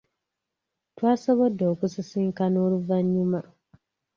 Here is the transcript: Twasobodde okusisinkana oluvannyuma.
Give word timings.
Twasobodde 0.95 1.63
okusisinkana 1.73 2.57
oluvannyuma. 2.65 3.41